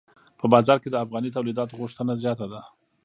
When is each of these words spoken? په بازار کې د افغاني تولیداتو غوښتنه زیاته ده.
په 0.39 0.45
بازار 0.53 0.77
کې 0.81 0.89
د 0.91 0.95
افغاني 1.03 1.29
تولیداتو 1.37 1.77
غوښتنه 1.81 2.13
زیاته 2.23 2.45
ده. 2.51 2.61